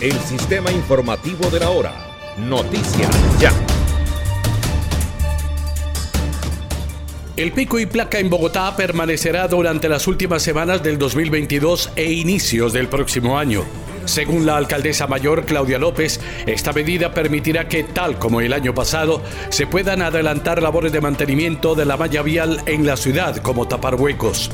[0.00, 1.92] el sistema informativo de la hora.
[2.36, 3.50] Noticias Ya.
[7.36, 12.72] El pico y placa en Bogotá permanecerá durante las últimas semanas del 2022 e inicios
[12.72, 13.64] del próximo año.
[14.04, 19.22] Según la alcaldesa mayor Claudia López, esta medida permitirá que, tal como el año pasado,
[19.48, 23.96] se puedan adelantar labores de mantenimiento de la malla vial en la ciudad, como tapar
[23.96, 24.50] huecos.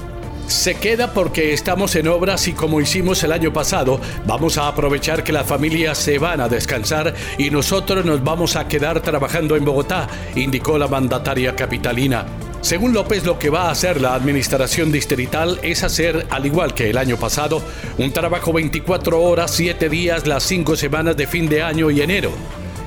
[0.53, 5.25] Se queda porque estamos en obras y como hicimos el año pasado, vamos a aprovechar
[5.25, 9.65] que las familias se van a descansar y nosotros nos vamos a quedar trabajando en
[9.65, 12.27] Bogotá, indicó la mandataria capitalina.
[12.61, 16.91] Según López, lo que va a hacer la administración distrital es hacer, al igual que
[16.91, 17.63] el año pasado,
[17.97, 22.31] un trabajo 24 horas, 7 días, las 5 semanas de fin de año y enero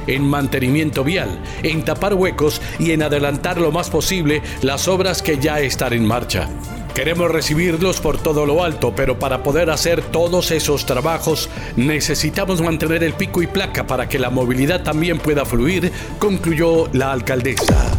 [0.08, 5.40] en mantenimiento vial, en tapar huecos y en adelantar lo más posible las obras que
[5.40, 6.48] ya están en marcha.
[6.96, 13.04] Queremos recibirlos por todo lo alto, pero para poder hacer todos esos trabajos necesitamos mantener
[13.04, 17.92] el pico y placa para que la movilidad también pueda fluir, concluyó la alcaldesa.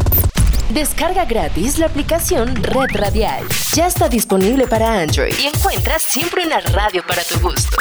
[0.71, 3.45] Descarga gratis la aplicación Red Radial.
[3.75, 7.77] Ya está disponible para Android y encuentras siempre una radio para tu gusto.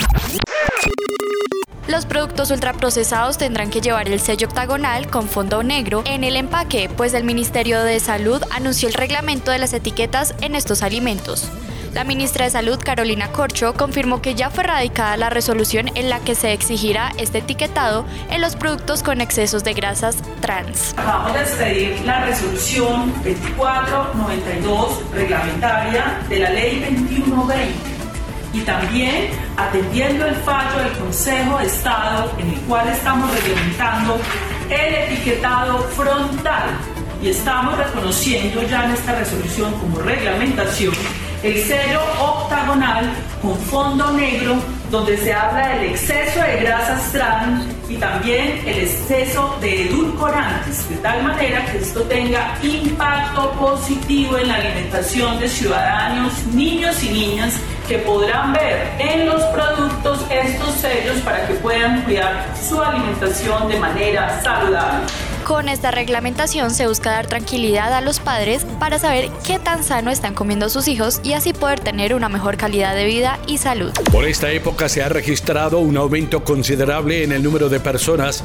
[1.88, 6.90] Los productos ultraprocesados tendrán que llevar el sello octagonal con fondo negro en el empaque,
[6.96, 11.48] pues el Ministerio de Salud anunció el reglamento de las etiquetas en estos alimentos.
[11.94, 16.18] La ministra de Salud, Carolina Corcho, confirmó que ya fue radicada la resolución en la
[16.18, 20.92] que se exigirá este etiquetado en los productos con excesos de grasas trans.
[20.96, 27.95] Vamos a expedir la resolución 2492 reglamentaria de la ley 2120
[28.56, 34.18] y también atendiendo el fallo del Consejo de Estado en el cual estamos reglamentando
[34.70, 36.70] el etiquetado frontal.
[37.22, 40.94] Y estamos reconociendo ya en esta resolución como reglamentación
[41.42, 43.10] el sello octagonal
[43.42, 44.56] con fondo negro
[44.90, 50.96] donde se habla del exceso de grasas trans y también el exceso de edulcorantes, de
[50.96, 57.54] tal manera que esto tenga impacto positivo en la alimentación de ciudadanos, niños y niñas
[57.86, 63.78] que podrán ver en los productos estos sellos para que puedan cuidar su alimentación de
[63.78, 65.06] manera saludable.
[65.46, 70.10] Con esta reglamentación se busca dar tranquilidad a los padres para saber qué tan sano
[70.10, 73.92] están comiendo sus hijos y así poder tener una mejor calidad de vida y salud.
[74.10, 78.42] Por esta época se ha registrado un aumento considerable en el número de personas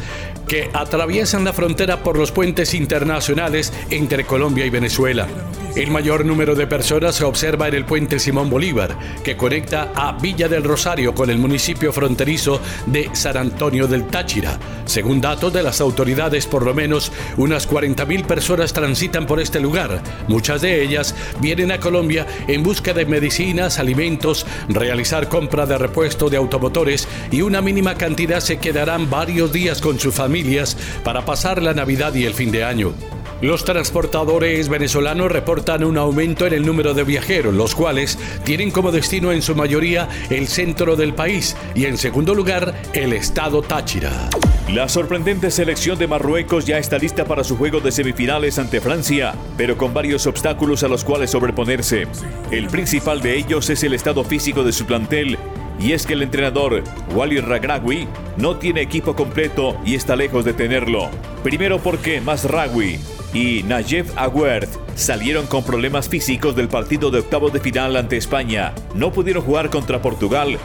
[0.48, 5.28] que atraviesan la frontera por los puentes internacionales entre Colombia y Venezuela.
[5.76, 10.12] El mayor número de personas se observa en el puente Simón Bolívar, que conecta a
[10.12, 14.60] Villa del Rosario con el municipio fronterizo de San Antonio del Táchira.
[14.84, 16.91] Según datos de las autoridades, por lo menos
[17.38, 20.02] unas 40.000 personas transitan por este lugar.
[20.28, 26.30] Muchas de ellas vienen a Colombia en busca de medicinas, alimentos, realizar compra de repuesto
[26.30, 31.62] de automotores y una mínima cantidad se quedarán varios días con sus familias para pasar
[31.62, 32.94] la Navidad y el fin de año.
[33.42, 38.92] Los transportadores venezolanos reportan un aumento en el número de viajeros, los cuales tienen como
[38.92, 44.30] destino en su mayoría el centro del país y en segundo lugar el estado Táchira.
[44.74, 49.34] La sorprendente selección de Marruecos ya está lista para su juego de semifinales ante Francia,
[49.58, 52.08] pero con varios obstáculos a los cuales sobreponerse.
[52.52, 55.38] El principal de ellos es el estado físico de su plantel
[55.78, 60.54] y es que el entrenador Wally Ragrawi no tiene equipo completo y está lejos de
[60.54, 61.10] tenerlo.
[61.44, 62.98] Primero porque Masraoui
[63.34, 68.74] y Nayef Aguert salieron con problemas físicos del partido de octavos de final ante España.
[68.96, 70.58] No pudieron jugar contra Portugal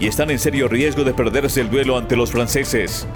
[0.00, 3.08] y están en serio riesgo de perderse el duelo ante los franceses.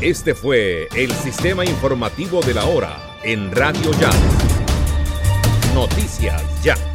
[0.00, 4.10] Este fue el sistema informativo de la hora en Radio Ya.
[5.74, 6.89] Noticias Ya.